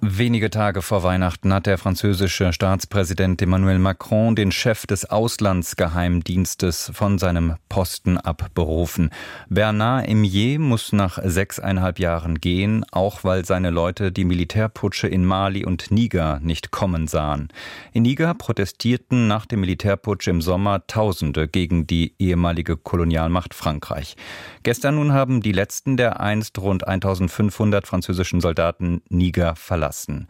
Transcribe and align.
Wenige 0.00 0.48
Tage 0.48 0.80
vor 0.80 1.02
Weihnachten 1.02 1.52
hat 1.52 1.66
der 1.66 1.76
französische 1.76 2.52
Staatspräsident 2.52 3.42
Emmanuel 3.42 3.80
Macron 3.80 4.36
den 4.36 4.52
Chef 4.52 4.86
des 4.86 5.10
Auslandsgeheimdienstes 5.10 6.92
von 6.94 7.18
seinem 7.18 7.56
Posten 7.68 8.16
abberufen. 8.16 9.10
Bernard 9.48 10.06
Emier 10.06 10.60
muss 10.60 10.92
nach 10.92 11.18
sechseinhalb 11.24 11.98
Jahren 11.98 12.40
gehen, 12.40 12.84
auch 12.92 13.24
weil 13.24 13.44
seine 13.44 13.70
Leute 13.70 14.12
die 14.12 14.24
Militärputsche 14.24 15.08
in 15.08 15.24
Mali 15.24 15.64
und 15.64 15.90
Niger 15.90 16.38
nicht 16.44 16.70
kommen 16.70 17.08
sahen. 17.08 17.48
In 17.92 18.04
Niger 18.04 18.34
protestierten 18.34 19.26
nach 19.26 19.46
dem 19.46 19.60
Militärputsch 19.60 20.28
im 20.28 20.40
Sommer 20.40 20.86
Tausende 20.86 21.48
gegen 21.48 21.88
die 21.88 22.14
ehemalige 22.20 22.76
Kolonialmacht 22.76 23.52
Frankreich. 23.52 24.16
Gestern 24.62 24.94
nun 24.94 25.12
haben 25.12 25.40
die 25.40 25.52
letzten 25.52 25.96
der 25.96 26.20
einst 26.20 26.56
rund 26.60 26.86
1500 26.86 27.84
französischen 27.84 28.40
Soldaten 28.40 29.02
Niger 29.08 29.56
verlassen 29.56 29.87
verlassen. 29.88 30.28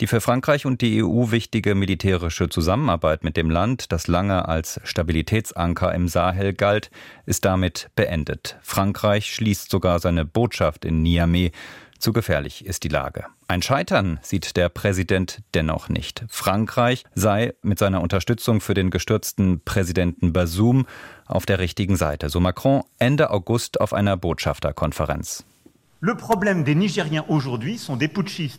Die 0.00 0.06
für 0.06 0.20
Frankreich 0.20 0.66
und 0.66 0.80
die 0.80 1.02
EU 1.02 1.30
wichtige 1.30 1.74
militärische 1.74 2.48
Zusammenarbeit 2.48 3.24
mit 3.24 3.36
dem 3.36 3.50
Land, 3.50 3.92
das 3.92 4.06
lange 4.06 4.48
als 4.48 4.80
Stabilitätsanker 4.84 5.92
im 5.94 6.08
Sahel 6.08 6.52
galt, 6.52 6.90
ist 7.26 7.44
damit 7.44 7.90
beendet. 7.96 8.56
Frankreich 8.62 9.34
schließt 9.34 9.70
sogar 9.70 9.98
seine 9.98 10.24
Botschaft 10.24 10.84
in 10.84 11.02
Niamey. 11.02 11.52
Zu 11.98 12.14
gefährlich 12.14 12.64
ist 12.64 12.84
die 12.84 12.88
Lage. 12.88 13.26
Ein 13.46 13.60
Scheitern 13.60 14.20
sieht 14.22 14.56
der 14.56 14.70
Präsident 14.70 15.42
dennoch 15.52 15.90
nicht. 15.90 16.24
Frankreich 16.28 17.04
sei 17.14 17.52
mit 17.62 17.78
seiner 17.78 18.00
Unterstützung 18.00 18.62
für 18.62 18.72
den 18.72 18.90
gestürzten 18.90 19.60
Präsidenten 19.62 20.32
Bazoum 20.32 20.86
auf 21.26 21.44
der 21.44 21.58
richtigen 21.58 21.96
Seite, 21.96 22.30
so 22.30 22.40
Macron 22.40 22.84
Ende 22.98 23.30
August 23.30 23.80
auf 23.82 23.92
einer 23.92 24.16
Botschafterkonferenz. 24.16 25.44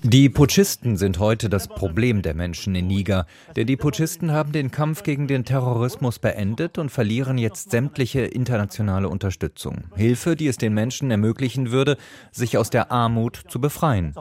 Die 0.04 0.30
Putschisten 0.30 0.95
sind 0.95 1.18
heute 1.18 1.49
das 1.49 1.68
Problem 1.68 2.21
der 2.21 2.35
Menschen 2.35 2.76
in 2.76 2.85
Niger, 2.85 3.26
denn 3.55 3.65
die 3.65 3.77
Putschisten 3.77 4.32
haben 4.32 4.52
den 4.52 4.70
Kampf 4.70 5.02
gegen 5.02 5.27
den 5.27 5.43
Terrorismus 5.43 6.20
beendet 6.20 6.77
und 6.77 6.91
verlieren 6.91 7.40
jetzt 7.40 7.71
sämtliche 7.71 8.21
internationale 8.21 9.10
Unterstützung. 9.10 9.85
Hilfe, 9.96 10.35
die 10.35 10.49
es 10.49 10.57
den 10.57 10.76
Menschen 10.76 11.10
ermöglichen 11.10 11.71
würde, 11.71 11.98
sich 12.32 12.60
aus 12.60 12.70
der 12.70 12.91
Armut 12.91 13.41
zu 13.48 13.60
befreien. 13.60 14.13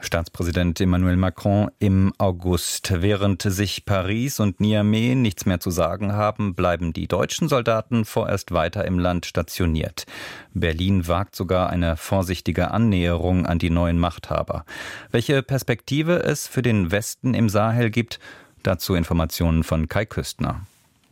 Staatspräsident 0.00 0.80
Emmanuel 0.80 1.16
Macron 1.16 1.70
im 1.80 2.12
August. 2.18 2.92
Während 3.02 3.42
sich 3.42 3.84
Paris 3.84 4.38
und 4.38 4.60
Niamey 4.60 5.16
nichts 5.16 5.44
mehr 5.44 5.58
zu 5.58 5.70
sagen 5.70 6.12
haben, 6.12 6.54
bleiben 6.54 6.92
die 6.92 7.08
deutschen 7.08 7.48
Soldaten 7.48 8.04
vorerst 8.04 8.52
weiter 8.52 8.84
im 8.84 8.98
Land 8.98 9.26
stationiert. 9.26 10.06
Berlin 10.54 11.08
wagt 11.08 11.34
sogar 11.34 11.70
eine 11.70 11.96
vorsichtige 11.96 12.70
Annäherung 12.70 13.44
an 13.44 13.58
die 13.58 13.70
neuen 13.70 13.98
Machthaber. 13.98 14.64
Welche 15.10 15.42
Perspektive 15.42 16.22
es 16.22 16.46
für 16.46 16.62
den 16.62 16.92
Westen 16.92 17.34
im 17.34 17.48
Sahel 17.48 17.90
gibt, 17.90 18.20
dazu 18.62 18.94
Informationen 18.94 19.64
von 19.64 19.88
Kai 19.88 20.06
Küstner. 20.06 20.62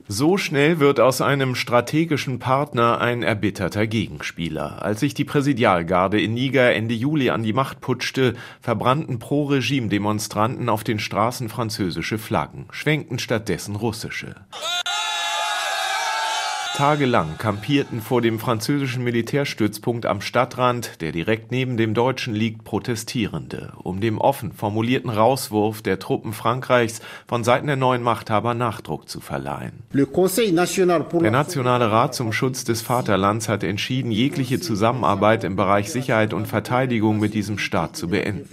So 0.08 0.38
schnell 0.38 0.78
wird 0.78 1.00
aus 1.00 1.20
einem 1.20 1.56
strategischen 1.56 2.38
Partner 2.38 3.00
ein 3.00 3.24
erbitterter 3.24 3.88
Gegenspieler. 3.88 4.80
Als 4.84 5.00
sich 5.00 5.14
die 5.14 5.24
Präsidialgarde 5.24 6.20
in 6.20 6.32
Niger 6.32 6.72
Ende 6.72 6.94
Juli 6.94 7.30
an 7.30 7.42
die 7.42 7.52
Macht 7.52 7.80
putschte, 7.80 8.34
verbrannten 8.60 9.18
Pro-Regime-Demonstranten 9.18 10.68
auf 10.68 10.84
den 10.84 11.00
Straßen 11.00 11.48
französische 11.48 12.18
Flaggen, 12.18 12.66
schwenkten 12.70 13.18
stattdessen 13.18 13.74
russische. 13.74 14.36
Tagelang 16.76 17.38
kampierten 17.38 18.02
vor 18.02 18.20
dem 18.20 18.38
französischen 18.38 19.02
Militärstützpunkt 19.02 20.04
am 20.04 20.20
Stadtrand, 20.20 21.00
der 21.00 21.10
direkt 21.10 21.50
neben 21.50 21.78
dem 21.78 21.94
deutschen 21.94 22.34
liegt, 22.34 22.64
Protestierende, 22.64 23.72
um 23.82 24.02
dem 24.02 24.18
offen 24.18 24.52
formulierten 24.52 25.08
Rauswurf 25.08 25.80
der 25.80 25.98
Truppen 25.98 26.34
Frankreichs 26.34 27.00
von 27.26 27.44
Seiten 27.44 27.66
der 27.66 27.76
neuen 27.76 28.02
Machthaber 28.02 28.52
Nachdruck 28.52 29.08
zu 29.08 29.20
verleihen. 29.20 29.84
Der 29.94 31.30
Nationale 31.30 31.90
Rat 31.90 32.14
zum 32.14 32.30
Schutz 32.34 32.64
des 32.64 32.82
Vaterlands 32.82 33.48
hat 33.48 33.64
entschieden, 33.64 34.10
jegliche 34.10 34.60
Zusammenarbeit 34.60 35.44
im 35.44 35.56
Bereich 35.56 35.90
Sicherheit 35.90 36.34
und 36.34 36.44
Verteidigung 36.44 37.18
mit 37.18 37.32
diesem 37.32 37.56
Staat 37.56 37.96
zu 37.96 38.08
beenden 38.08 38.50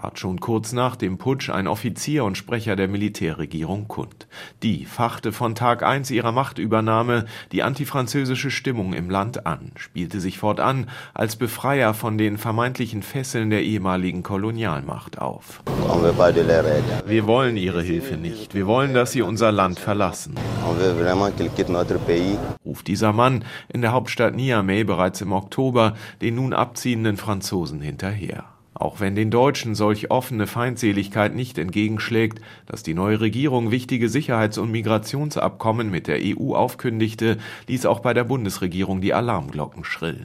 tat 0.00 0.18
schon 0.18 0.40
kurz 0.40 0.72
nach 0.72 0.96
dem 0.96 1.18
Putsch 1.18 1.50
ein 1.50 1.66
Offizier 1.66 2.24
und 2.24 2.38
Sprecher 2.38 2.74
der 2.74 2.88
Militärregierung 2.88 3.86
kund. 3.86 4.28
Die 4.62 4.86
fachte 4.86 5.30
von 5.30 5.54
Tag 5.54 5.82
eins 5.82 6.10
ihrer 6.10 6.32
Machtübernahme 6.32 7.26
die 7.52 7.62
antifranzösische 7.62 8.50
Stimmung 8.50 8.94
im 8.94 9.10
Land 9.10 9.46
an, 9.46 9.72
spielte 9.76 10.20
sich 10.20 10.38
fortan 10.38 10.88
als 11.12 11.36
Befreier 11.36 11.92
von 11.92 12.16
den 12.16 12.38
vermeintlichen 12.38 13.02
Fesseln 13.02 13.50
der 13.50 13.62
ehemaligen 13.62 14.22
Kolonialmacht 14.22 15.18
auf. 15.18 15.62
Wir 17.06 17.26
wollen 17.26 17.56
ihre 17.58 17.82
Hilfe 17.82 18.16
nicht. 18.16 18.54
Wir 18.54 18.66
wollen, 18.66 18.94
dass 18.94 19.12
sie 19.12 19.22
unser 19.22 19.52
Land 19.52 19.78
verlassen. 19.78 20.34
Ruft 22.64 22.86
dieser 22.86 23.12
Mann 23.12 23.44
in 23.68 23.82
der 23.82 23.92
Hauptstadt 23.92 24.34
Niamey 24.34 24.84
bereits 24.84 25.20
im 25.20 25.32
Oktober 25.32 25.94
den 26.22 26.36
nun 26.36 26.54
abziehenden 26.54 27.18
Franzosen 27.18 27.80
hinterher. 27.80 28.44
Auch 28.74 29.00
wenn 29.00 29.14
den 29.14 29.30
Deutschen 29.30 29.74
solch 29.74 30.10
offene 30.10 30.46
Feindseligkeit 30.46 31.34
nicht 31.34 31.58
entgegenschlägt, 31.58 32.40
dass 32.66 32.82
die 32.82 32.94
neue 32.94 33.20
Regierung 33.20 33.70
wichtige 33.70 34.08
Sicherheits- 34.08 34.58
und 34.58 34.70
Migrationsabkommen 34.70 35.90
mit 35.90 36.06
der 36.06 36.18
EU 36.20 36.54
aufkündigte, 36.54 37.38
ließ 37.66 37.86
auch 37.86 38.00
bei 38.00 38.14
der 38.14 38.24
Bundesregierung 38.24 39.00
die 39.00 39.12
Alarmglocken 39.12 39.84
schrillen. 39.84 40.24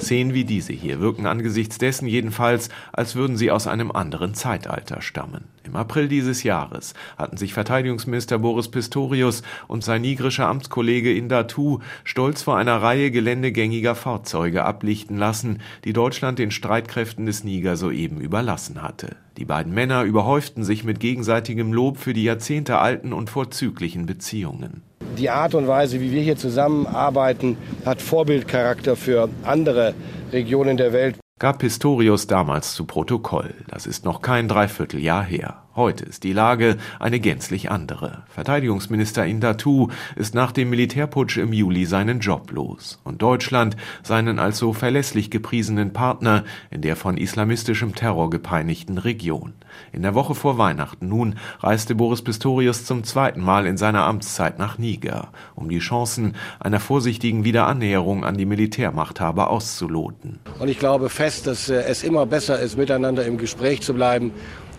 Szenen 0.00 0.32
wie 0.32 0.44
diese 0.44 0.72
hier 0.72 1.00
wirken 1.00 1.26
angesichts 1.26 1.78
dessen 1.78 2.06
jedenfalls, 2.06 2.68
als 2.92 3.16
würden 3.16 3.36
sie 3.36 3.50
aus 3.50 3.66
einem 3.66 3.90
anderen 3.90 4.34
Zeitalter 4.34 5.02
stammen. 5.02 5.53
Im 5.74 5.80
April 5.80 6.06
dieses 6.06 6.44
Jahres 6.44 6.94
hatten 7.18 7.36
sich 7.36 7.52
Verteidigungsminister 7.52 8.38
Boris 8.38 8.68
Pistorius 8.68 9.42
und 9.66 9.82
sein 9.82 10.02
nigrischer 10.02 10.46
Amtskollege 10.46 11.12
Indatu 11.12 11.80
stolz 12.04 12.42
vor 12.42 12.56
einer 12.56 12.80
Reihe 12.80 13.10
geländegängiger 13.10 13.96
Fahrzeuge 13.96 14.64
ablichten 14.64 15.18
lassen, 15.18 15.60
die 15.84 15.92
Deutschland 15.92 16.38
den 16.38 16.52
Streitkräften 16.52 17.26
des 17.26 17.42
Niger 17.42 17.76
soeben 17.76 18.20
überlassen 18.20 18.82
hatte. 18.82 19.16
Die 19.36 19.44
beiden 19.44 19.74
Männer 19.74 20.04
überhäuften 20.04 20.62
sich 20.62 20.84
mit 20.84 21.00
gegenseitigem 21.00 21.72
Lob 21.72 21.98
für 21.98 22.12
die 22.12 22.22
jahrzehntealten 22.22 23.12
und 23.12 23.28
vorzüglichen 23.28 24.06
Beziehungen. 24.06 24.82
Die 25.18 25.30
Art 25.30 25.56
und 25.56 25.66
Weise, 25.66 26.00
wie 26.00 26.12
wir 26.12 26.22
hier 26.22 26.36
zusammenarbeiten, 26.36 27.56
hat 27.84 28.00
Vorbildcharakter 28.00 28.94
für 28.94 29.28
andere 29.42 29.92
Regionen 30.30 30.76
der 30.76 30.92
Welt 30.92 31.16
gab 31.40 31.58
Pistorius 31.58 32.26
damals 32.26 32.74
zu 32.74 32.84
Protokoll. 32.84 33.54
Das 33.68 33.86
ist 33.86 34.04
noch 34.04 34.22
kein 34.22 34.48
Dreivierteljahr 34.48 35.24
her. 35.24 35.63
Heute 35.76 36.04
ist 36.04 36.22
die 36.22 36.32
Lage 36.32 36.76
eine 37.00 37.18
gänzlich 37.18 37.68
andere. 37.68 38.22
Verteidigungsminister 38.28 39.26
Indatu 39.26 39.88
ist 40.14 40.32
nach 40.32 40.52
dem 40.52 40.70
Militärputsch 40.70 41.36
im 41.36 41.52
Juli 41.52 41.84
seinen 41.84 42.20
Job 42.20 42.52
los 42.52 43.00
und 43.02 43.22
Deutschland 43.22 43.76
seinen 44.04 44.38
als 44.38 44.58
so 44.58 44.72
verlässlich 44.72 45.32
gepriesenen 45.32 45.92
Partner 45.92 46.44
in 46.70 46.80
der 46.82 46.94
von 46.94 47.16
islamistischem 47.16 47.96
Terror 47.96 48.30
gepeinigten 48.30 48.98
Region. 48.98 49.54
In 49.90 50.02
der 50.02 50.14
Woche 50.14 50.36
vor 50.36 50.58
Weihnachten 50.58 51.08
nun 51.08 51.34
reiste 51.58 51.96
Boris 51.96 52.22
Pistorius 52.22 52.84
zum 52.84 53.02
zweiten 53.02 53.40
Mal 53.40 53.66
in 53.66 53.76
seiner 53.76 54.06
Amtszeit 54.06 54.60
nach 54.60 54.78
Niger, 54.78 55.32
um 55.56 55.68
die 55.68 55.80
Chancen 55.80 56.36
einer 56.60 56.78
vorsichtigen 56.78 57.42
Wiederannäherung 57.42 58.24
an 58.24 58.36
die 58.36 58.46
Militärmachthaber 58.46 59.50
auszuloten. 59.50 60.38
Und 60.60 60.68
ich 60.68 60.78
glaube 60.78 61.08
fest, 61.08 61.48
dass 61.48 61.68
äh, 61.68 61.82
es 61.82 62.04
immer 62.04 62.26
besser 62.26 62.60
ist, 62.60 62.78
miteinander 62.78 63.26
im 63.26 63.38
Gespräch 63.38 63.80
zu 63.80 63.92
bleiben 63.92 64.30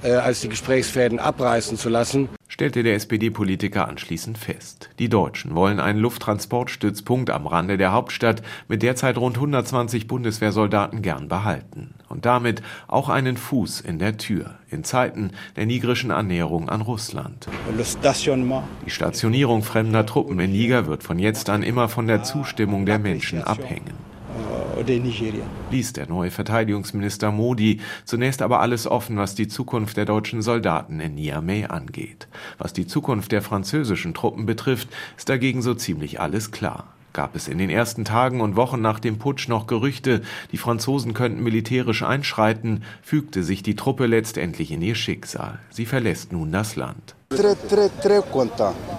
als 0.05 0.41
die 0.41 0.49
Gesprächsfäden 0.49 1.19
abreißen 1.19 1.77
zu 1.77 1.89
lassen 1.89 2.29
stellte 2.55 2.83
der 2.83 2.95
SPD-Politiker 2.95 3.87
anschließend 3.89 4.37
fest. 4.37 4.89
Die 4.97 5.09
Deutschen 5.09 5.55
wollen 5.55 5.81
einen 5.81 5.99
Lufttransportstützpunkt 5.99 7.29
am 7.29 7.47
Rande 7.47 7.77
der 7.77 7.91
Hauptstadt 7.91 8.43
mit 8.69 8.81
derzeit 8.81 9.17
rund 9.17 9.35
120 9.35 10.07
Bundeswehrsoldaten 10.07 11.01
gern 11.01 11.27
behalten 11.27 11.95
und 12.07 12.25
damit 12.25 12.61
auch 12.87 13.09
einen 13.09 13.35
Fuß 13.35 13.81
in 13.81 13.99
der 13.99 14.17
Tür 14.17 14.55
in 14.69 14.85
Zeiten 14.85 15.31
der 15.57 15.65
nigrischen 15.65 16.11
Annäherung 16.11 16.69
an 16.69 16.79
Russland. 16.79 17.47
Die 18.85 18.89
Stationierung 18.89 19.61
fremder 19.61 20.05
Truppen 20.05 20.39
in 20.39 20.53
Niger 20.53 20.87
wird 20.87 21.03
von 21.03 21.19
jetzt 21.19 21.49
an 21.49 21.61
immer 21.61 21.89
von 21.89 22.07
der 22.07 22.23
Zustimmung 22.23 22.85
der 22.85 22.99
Menschen 22.99 23.43
abhängen 23.43 24.14
de 24.83 24.99
Nigeria. 24.99 25.43
Ließ 25.71 25.93
der 25.93 26.07
neue 26.07 26.31
Verteidigungsminister 26.31 27.31
Modi 27.31 27.81
zunächst 28.05 28.41
aber 28.41 28.59
alles 28.59 28.87
offen, 28.87 29.17
was 29.17 29.35
die 29.35 29.47
Zukunft 29.47 29.97
der 29.97 30.05
deutschen 30.05 30.41
Soldaten 30.41 30.99
in 30.99 31.15
Niamey 31.15 31.65
angeht. 31.65 32.27
Was 32.57 32.73
die 32.73 32.87
Zukunft 32.87 33.31
der 33.31 33.41
französischen 33.41 34.13
Truppen 34.13 34.45
betrifft, 34.45 34.89
ist 35.17 35.29
dagegen 35.29 35.61
so 35.61 35.73
ziemlich 35.73 36.19
alles 36.19 36.51
klar. 36.51 36.94
Gab 37.15 37.33
es 37.33 37.47
in 37.47 37.57
den 37.57 37.69
ersten 37.69 38.03
Tagen 38.03 38.41
und 38.41 38.57
Wochen 38.57 38.81
nach 38.81 38.99
dem 38.99 39.19
Putsch 39.19 39.47
noch 39.47 39.67
Gerüchte, 39.67 40.21
die 40.51 40.57
Franzosen 40.57 41.13
könnten 41.13 41.41
militärisch 41.41 42.03
einschreiten, 42.03 42.83
fügte 43.01 43.41
sich 43.41 43.63
die 43.63 43.77
Truppe 43.77 44.05
letztendlich 44.05 44.69
in 44.69 44.81
ihr 44.81 44.95
Schicksal. 44.95 45.59
Sie 45.69 45.85
verlässt 45.85 46.33
nun 46.33 46.51
das 46.51 46.75
Land. 46.75 47.15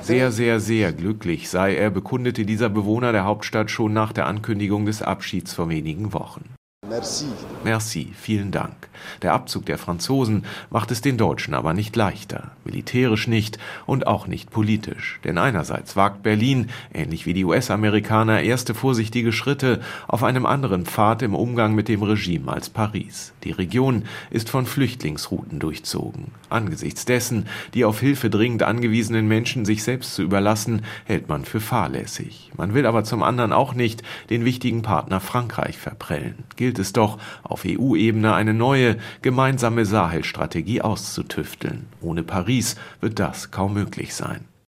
Sehr, 0.00 0.32
sehr, 0.32 0.60
sehr 0.60 0.92
glücklich 0.94 1.50
sei 1.50 1.76
er, 1.76 1.90
bekundete 1.90 2.46
dieser 2.46 2.70
Bewohner 2.70 3.12
der 3.12 3.24
Hauptstadt 3.24 3.70
schon 3.70 3.92
nach 3.92 4.14
der 4.14 4.26
Ankündigung 4.26 4.86
des 4.86 5.02
Abschieds 5.02 5.52
vor 5.52 5.68
wenigen 5.68 6.14
Wochen. 6.14 6.55
Merci. 6.88 7.26
Merci, 7.64 8.12
vielen 8.14 8.52
Dank. 8.52 8.74
Der 9.22 9.32
Abzug 9.32 9.66
der 9.66 9.78
Franzosen 9.78 10.44
macht 10.70 10.90
es 10.90 11.00
den 11.00 11.16
Deutschen 11.16 11.54
aber 11.54 11.74
nicht 11.74 11.96
leichter, 11.96 12.52
militärisch 12.64 13.26
nicht 13.26 13.58
und 13.86 14.06
auch 14.06 14.26
nicht 14.26 14.50
politisch. 14.50 15.20
Denn 15.24 15.38
einerseits 15.38 15.96
wagt 15.96 16.22
Berlin, 16.22 16.68
ähnlich 16.92 17.26
wie 17.26 17.34
die 17.34 17.44
US-Amerikaner, 17.44 18.42
erste 18.42 18.74
vorsichtige 18.74 19.32
Schritte 19.32 19.80
auf 20.08 20.22
einem 20.22 20.46
anderen 20.46 20.86
Pfad 20.86 21.22
im 21.22 21.34
Umgang 21.34 21.74
mit 21.74 21.88
dem 21.88 22.02
Regime 22.02 22.52
als 22.52 22.70
Paris. 22.70 23.32
Die 23.44 23.52
Region 23.52 24.04
ist 24.30 24.48
von 24.48 24.66
Flüchtlingsrouten 24.66 25.58
durchzogen. 25.58 26.32
Angesichts 26.48 27.04
dessen, 27.04 27.46
die 27.74 27.84
auf 27.84 28.00
Hilfe 28.00 28.30
dringend 28.30 28.62
angewiesenen 28.62 29.26
Menschen 29.26 29.64
sich 29.64 29.82
selbst 29.82 30.14
zu 30.14 30.22
überlassen, 30.22 30.82
hält 31.04 31.28
man 31.28 31.44
für 31.44 31.60
fahrlässig. 31.60 32.50
Man 32.56 32.74
will 32.74 32.86
aber 32.86 33.04
zum 33.04 33.22
anderen 33.22 33.52
auch 33.52 33.74
nicht 33.74 34.02
den 34.30 34.44
wichtigen 34.44 34.82
Partner 34.82 35.20
Frankreich 35.20 35.78
verprellen. 35.78 36.44
Gilt 36.76 36.86
es 36.88 36.92
doch, 36.92 37.18
auf 37.42 37.62
EU-Ebene 37.64 38.34
eine 38.34 38.52
neue, 38.52 38.98
gemeinsame 39.22 39.86
Sahel-Strategie 39.86 40.82
auszutüfteln. 40.82 41.86
Ohne 42.02 42.22
Paris 42.22 42.76
wird 43.00 43.18
das 43.18 43.50
kaum 43.50 43.72
möglich 43.72 44.14
sein. 44.14 44.44